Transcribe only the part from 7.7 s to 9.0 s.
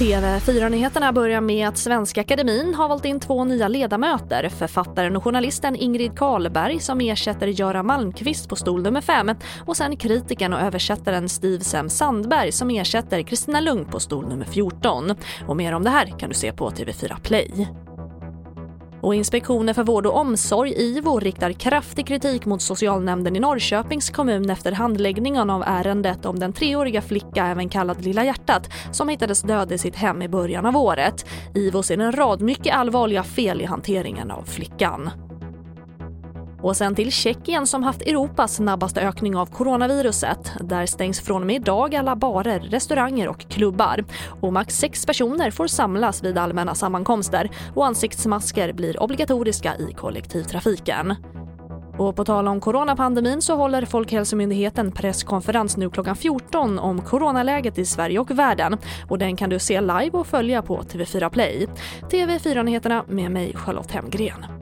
Malmqvist på stol nummer